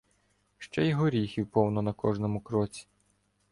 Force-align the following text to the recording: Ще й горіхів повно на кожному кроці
Ще 0.57 0.87
й 0.87 0.93
горіхів 0.93 1.47
повно 1.47 1.81
на 1.81 1.93
кожному 1.93 2.41
кроці 2.41 2.87